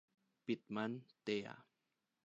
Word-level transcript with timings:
Pitman, 0.47 0.93
Thea. 1.23 1.55